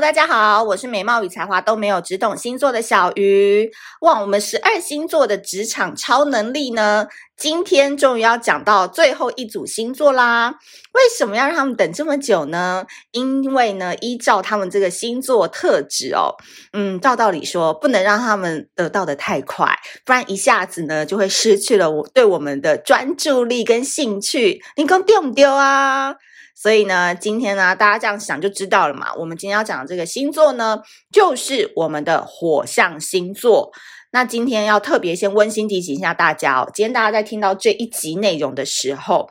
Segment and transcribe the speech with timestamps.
[0.00, 3.70] 大家好，我是美貌与才华都没有，只懂星座的小鱼。
[4.02, 10.56] 哇，我们十二星座的职场超能力呢，今天终于要讲到最后一组星座啦。
[10.92, 12.84] 为什么要让他们等这么久呢？
[13.12, 16.36] 因为呢，依照他们这个星座特质哦，
[16.74, 19.74] 嗯，照道理说不能让他们得到的太快，
[20.04, 24.60] 不然一下子呢就会失去了我对我们的专注力跟兴趣。
[24.76, 26.16] 你讲丢不丢啊？
[26.56, 29.14] 所以呢，今天呢，大家这样想就知道了嘛。
[29.14, 30.80] 我们今天要讲的这个星座呢，
[31.12, 33.70] 就是我们的火象星座。
[34.12, 39.28] 那今天要特别先温馨提醒一下大家哦，今天大家在听到这一集内容的时候，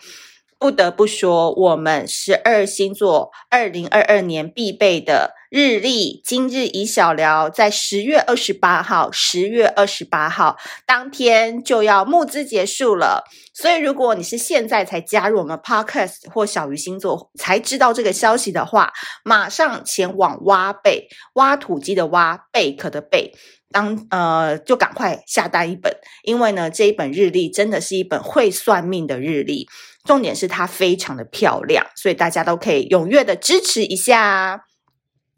[0.58, 13.26] 不得不说，我们十二星座二零二二年必备的日历，今日已小聊，在十月二十八号，十月二十八号当天就要募资结束了。
[13.54, 18.92] 所以，如果你是现在才加入我们 Podcast 或小鱼星座才知道这个消息的话，
[19.24, 23.34] 马上前往挖贝，挖土机的挖，贝壳的贝，
[23.72, 29.68] 当呃就赶快下单一本，因为呢这一本日历真的是一本会算命的日历，
[30.06, 34.66] 重点是它非常的漂亮，所以大家都可以踊跃的支持一下。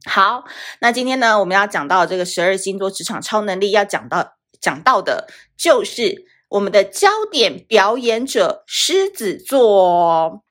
[0.06, 0.44] 好，
[0.82, 6.28] 那今天呢我们要讲到这个十二星座职场超能力，要讲到讲到的就是。
[6.50, 10.46] 我们的焦点表演者狮子座，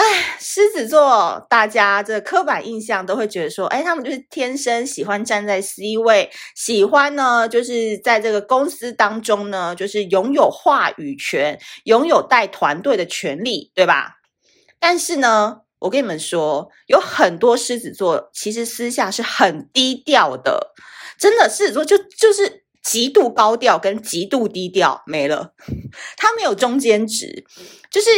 [0.00, 14.20] 哎，狮子座，大家这刻板印象都会觉得说，哎，他们就是天生喜欢站在 C 位，喜欢呢，就是在这个公司当中呢，就是拥有话语权，拥有带团队的权利，对吧？
[14.78, 20.72] 但是呢，我跟你们说，有很多狮子座其实私下是很低调的，
[21.18, 22.64] 真的，狮子座就就是。
[22.82, 25.52] 极度高调跟极度低调没了，
[26.16, 27.44] 他没有中间值，
[27.90, 28.08] 就是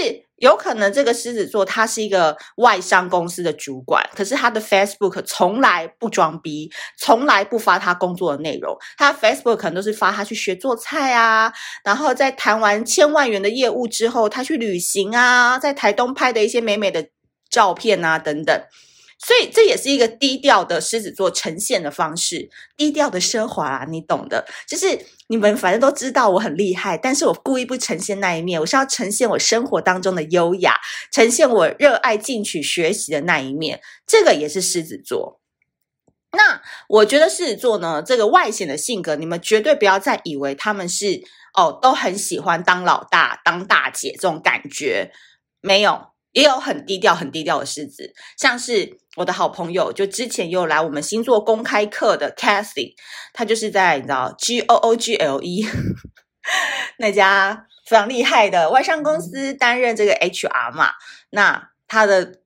[0.43, 6.69] 有可能这个狮子座他是一个外商公司的主管，可是他的 Facebook 从来不装逼，
[6.99, 11.53] 从来不发他工作的内容，他 Facebook 可能都是发他去学做菜啊，
[11.85, 17.07] 然后在谈完千万元的业务之后，他去旅行啊，在台东拍的一些美美的
[17.49, 18.61] 照片啊等等。
[19.25, 24.45] 所以这也是一个低调的狮子座呈现的方式，低调的奢华啊，你懂的。
[24.67, 30.77] 就是你们反正都知道我很厉害，但是我故意不呈现那一面，我是要呈现我生活当中的优雅，
[31.13, 33.81] 呈现我热爱进取学习的那一面。
[34.07, 35.41] 这个也是狮子座。
[36.33, 41.23] 那我觉得狮子座呢，这个外显的性格，你们绝对不要再以为他们是
[41.55, 45.13] 哦，都很喜欢当老大、当大姐这种感觉，
[45.61, 46.12] 没有。
[46.33, 52.95] 也有很低调、很低调的狮子，像是我的好朋友，就之前有来我们星座公开课的 Cathy，
[53.33, 55.67] 他就是在你知道 G O O G L E
[56.99, 60.91] 那家非常厉害的外商公司担任这个 H R 嘛，
[61.31, 62.42] 那他的。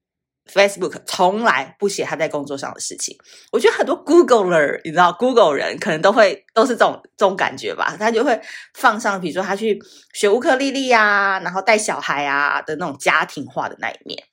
[0.53, 3.17] Facebook 从来不写他在工作上的事情，
[3.51, 8.41] 我觉得很多 Googler，你知道 Google 人可能都会都是这种这种感觉吧，他就会
[8.75, 9.79] 放上，比如说他去
[10.15, 14.25] 学乌克丽丽啊，然后带小孩啊的那种家庭化的那一面。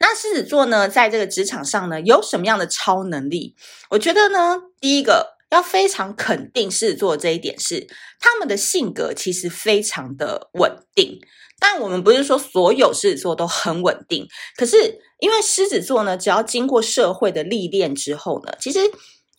[0.00, 3.54] 那狮子座呢，在这个职场上呢，有什么样的超能力？
[3.90, 7.86] 我觉得呢，第一个要非常肯定狮子座这一点是，
[8.18, 11.20] 他们的性格其实非常的稳定。
[11.64, 18.80] 但我们不是说所有狮子座都很稳定，可是因为狮子座呢，只要经过社会的历练之后呢，其实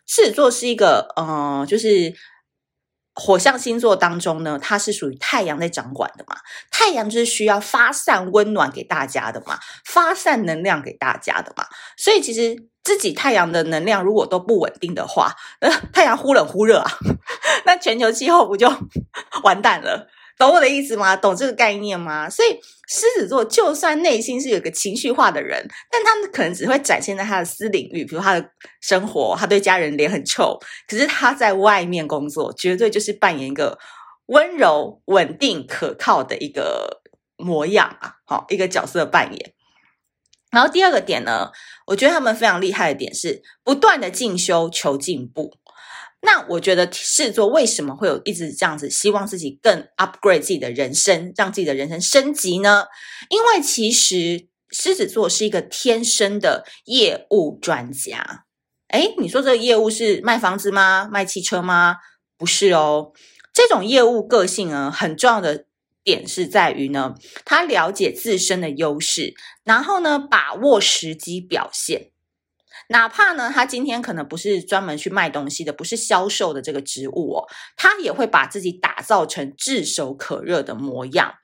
[0.07, 2.13] 狮子座是一个，呃，就是
[3.13, 6.38] 火象星座当中呢，它是属于太阳在掌管的嘛。
[6.72, 11.66] 太阳就是需要发散温暖给大家的嘛，发散能量给大家的嘛。
[11.97, 12.55] 所以其实
[12.85, 16.90] 自己太阳的能量如果都不稳定的话，呃，太阳忽冷忽热啊，
[17.67, 18.72] 那全球气候不就
[19.44, 20.07] 完蛋了？
[20.38, 21.16] 懂我的意思吗？
[21.16, 22.30] 懂这个概念吗？
[22.30, 28.50] 所以狮子座就算内心是有个情绪化的人，但他们可能只会展现在他的私领域，比如他的
[28.82, 30.60] 生活，他对家人脸很臭。
[30.88, 33.78] 可是他在外面工作，绝对就是扮演一个
[34.26, 37.02] 温柔、稳定、可靠的一个
[37.38, 38.16] 模样啊！
[38.26, 39.53] 好，一个角色扮演。
[40.52, 41.52] 然后第二个点呢，
[41.88, 45.52] 我觉得他们非常厉害的点是不断的进修、求进步。
[46.25, 52.85] 那我觉得狮子座为什么会有一直这样子希望自己更 upgrade 自己的人生，让自己的人生升级呢？
[53.29, 58.46] 因为其实狮子座是一个天生的业务专家。
[58.87, 61.09] 诶，你说这个业务是卖房子吗？
[61.11, 61.97] 卖汽车吗？
[62.37, 63.11] 不是哦。
[63.53, 65.66] 这种业务个性呢，很重要的
[66.05, 69.34] 点是在于呢，他了解自身的优势，
[69.66, 72.13] 然后呢，把握时机表现。
[72.90, 77.47] 哪怕呢，他今天可能不是专门去卖东西的，不是销售的这个职务哦，
[77.78, 81.35] 他也会把自己打造成炙手可热的模样。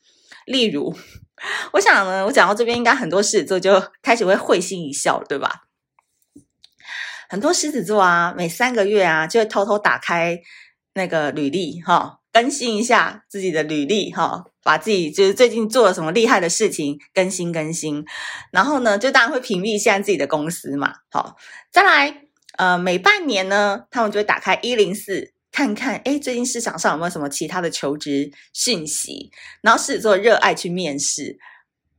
[0.45, 0.95] 例如，
[1.73, 5.63] 我想呢，我讲到这边，应该很多狮子座就开始会会心一笑，对吧？
[7.29, 10.39] 很多狮子座啊，每三个月啊，就会偷偷打开
[10.93, 18.05] 那个履历哈，更新一下自己的履历哈，把自己就是最近做了什么厉害的事情更新更新。
[18.53, 20.93] 然后呢，就当然会屏蔽现在自己的公司嘛。
[21.11, 21.35] 好，
[21.69, 22.21] 再来，
[22.57, 29.29] 呃，每半年呢，他们就会打开一零四，看看哎，最近市场上有没有什么其他的求职讯息。
[29.61, 31.37] 然后狮子座热爱去面试。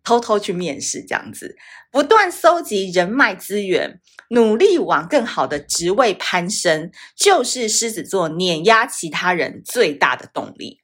[0.04, 1.56] 偷偷去面试，这样子
[1.90, 4.00] 不断搜集人脉资源，
[4.30, 10.80] 努力往更好的职位攀升，就是狮子座碾压其他人最大的动力。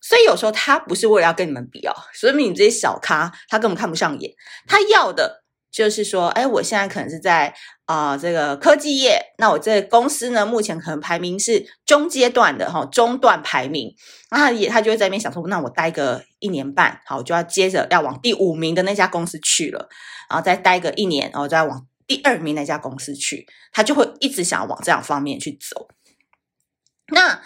[0.00, 4.32] 所以有时候他不是为了要跟你们比哦，所以你这些小咖，他根本看不上眼，
[4.66, 5.45] 他要的。
[5.76, 7.52] 就是说，哎，我现在可能是在
[7.84, 13.94] 啊、呃、这个科技业，那我这公司呢，目前可能排名是中阶段的哈，中段排名，
[14.30, 19.90] 那他也他就会在那边想说，那我待个一年半，好，我就要接着要往第五名的那家公司去了，
[20.30, 25.88] 然后再待个一年，然后再往第二名那家公司去，他就会一直想要往这样方面去走。
[27.08, 27.42] 那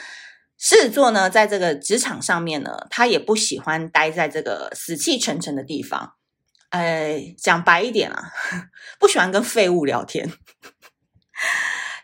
[0.56, 6.12] 狮子座呢，在这个职场上面呢，他也不喜欢待在这个死气沉沉的地方。
[6.70, 8.32] 哎，讲白一点啊，
[8.98, 10.32] 不喜欢跟废物聊天。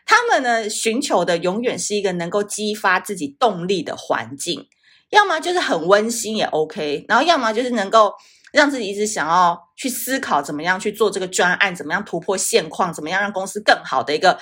[0.05, 4.67] 他们呢，寻求的永远是一个能够激发自己动力的环境，
[5.09, 8.13] 要么就是很温馨也 OK，然后要么就是能够
[8.51, 14.39] 让自己一直想要去思考怎么样去做这个专案，怎么样突破现况，怎么样让公司更好的一个，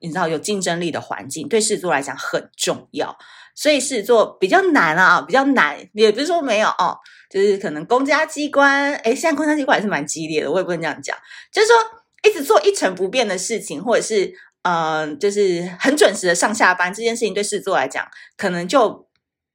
[0.00, 3.16] 你知道有竞争力的环境，对狮子座来讲很重要。
[3.54, 6.98] 所以狮子座比较难啊，比较难，也不是说没有哦。
[7.30, 11.16] 就是可能公家机关，诶，现在公家机关也是蛮激烈的，我也不能这样讲。
[11.50, 11.76] 就是说，
[12.22, 19.08] 一直做一成不变的事情，或者是，嗯、就是很准时的上下班，这件事情对狮子座来讲，可能就，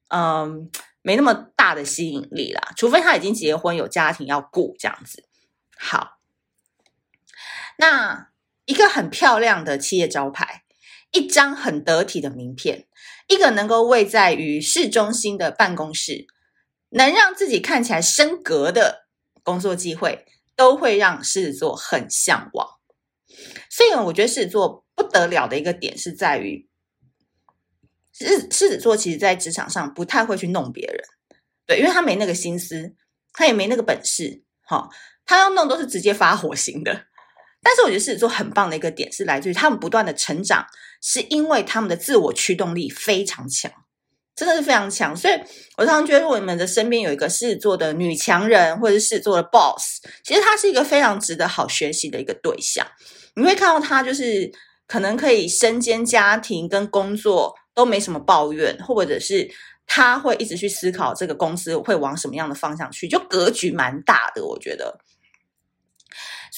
[0.09, 0.67] 嗯、呃，
[1.01, 2.73] 没那么大的吸引力啦。
[2.75, 5.23] 除非他已经结婚有家庭要顾这样子。
[5.77, 6.17] 好，
[7.77, 8.29] 那
[8.65, 10.63] 一个很漂亮的企业招牌，
[11.11, 12.87] 一张很得体的名片，
[13.29, 16.27] 一个能够位在于市中心的办公室。
[16.91, 19.05] 能让自己看起来升格的
[19.43, 22.67] 工作机会，都会让狮子座很向往。
[23.69, 26.67] 所以呢，我觉得狮子座不得了的一个点是在于，
[28.11, 30.99] 狮狮子座其实在职场上不太会去弄别人，
[31.67, 32.95] 对，因为他没那个心思，
[33.33, 34.89] 他也没那个本事，哈，
[35.25, 37.05] 他要弄都是直接发火型的。
[37.61, 40.65] 但是我觉得狮子座很棒的一个点是来自于他们不断的成长，
[41.01, 43.71] 是因为他们的自我驱动力非常强。
[44.35, 45.33] 真的是非常强，所以
[45.75, 52.87] 我常常觉得，如果你们的身边有一个狮子座的女强人，或者是狮子座的 boss，其实她是一个非常值得好学习的一个对象。
[53.35, 54.49] 你会看到她就是
[54.87, 59.45] 可能可以身兼家庭跟工作都没什么抱怨，或者是
[59.85, 64.97] 他会一直去思考这个公司会往什么样的方向去，就格局蛮大的，我觉得。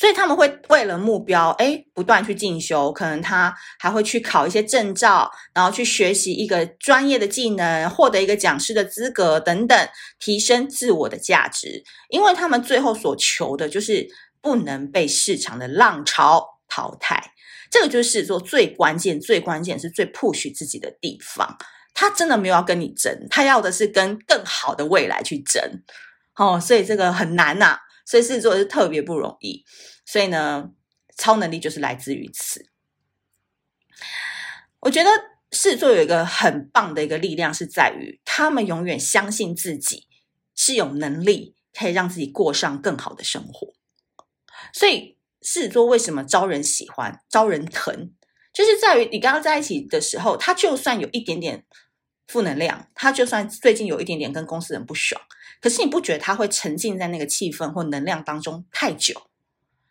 [0.01, 11.83] 所以他们会为了目标，诶，不断去进修，可能他还会去考一些证照，然后去学习一个专业的技能，获得一个讲师的资格等等，提升自我的价值。
[12.09, 14.07] 因为他们最后所求的就是
[14.42, 17.33] 不能被市场的浪潮淘汰。
[17.69, 21.56] 这个就是狮子座最关键、最关键是最 push 自己的地方。
[21.94, 25.62] 他真的没有要跟你争，他要的是跟更好的未来去争。
[26.36, 29.63] 哦，所以这个很难呐、所以狮子座是特别不容易。
[30.05, 30.70] 所以呢，
[31.17, 32.65] 超能力就是来自于此。
[34.79, 35.10] 我觉得
[35.51, 40.08] 狮子座有一个很棒的一个力量，是在于他们永远相信自己
[40.55, 43.74] 是有能力可以让自己过上更好的生活。
[44.74, 48.12] 所以狮子座为什么招人喜欢、招人疼，
[48.53, 51.65] 就是在于你跟他在一起的时候，他就算有一点点
[52.32, 55.22] 负能量，他就算最近有一点点跟公司人不爽，
[55.60, 59.24] 可是你不觉得他会沉浸在那个气氛或能量当中太久？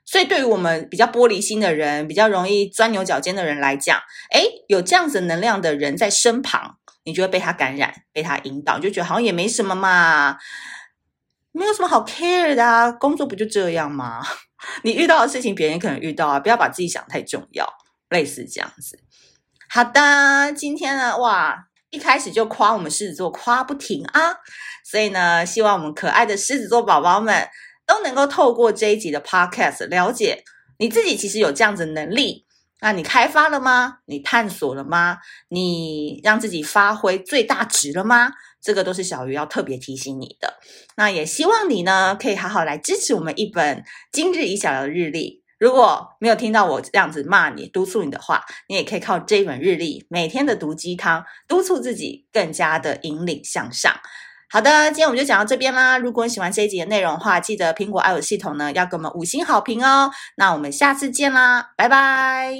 [0.06, 4.00] 所以，对于我们比较玻璃心的人，比较容易钻牛角尖的人来讲，
[4.32, 10.36] 诶，有这样子能量的人在身旁，你就会被他感染，被他引导，就觉得好像也没什么嘛，
[11.52, 14.20] 没有什么好 care 的啊，工作不就这样吗？
[14.82, 17.72] 你遇到的事情，别人可能遇到啊，不要把自己想太重要，
[18.08, 18.98] 类似这样子。
[19.68, 24.34] 好的，今天呢，哇，一开始就夸我们狮子座，夸不停啊，
[24.84, 27.48] 所以呢，希望我们可爱的狮子座宝宝们。
[27.86, 30.44] 都能够透过这一集的 podcast 了解
[30.78, 32.46] 你自己，其实有这样子能力。
[32.80, 33.98] 那你开发了吗？
[34.06, 35.18] 你探索了吗？
[35.48, 38.30] 你让自己发挥最大值了吗？
[38.62, 40.60] 这个都是小鱼要特别提醒你的。
[40.96, 43.82] 那也希望你呢，可以好好来支持我们一本
[44.12, 45.39] 今日一小的日历。
[45.60, 53.94] 如果没有听到我这样子骂你、督促你的话，你也可以靠这一本日历每天的毒鸡汤，督促自己更加的引领向上。
[54.48, 55.98] 好的，今天我们就讲到这边啦。
[55.98, 60.10] 如果你喜欢这一集的内容的话，记得苹果 iOS 系统呢要给我们五星好评哦。
[60.36, 62.58] 那我们下次见啦，拜拜。